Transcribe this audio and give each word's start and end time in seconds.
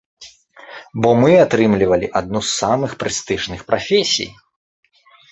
Бо 1.05 1.09
мы 1.23 1.33
атрымлівалі 1.41 2.07
адну 2.19 2.41
з 2.47 2.49
самых 2.61 2.95
прэстыжных 3.03 3.61
прафесій. 3.69 4.27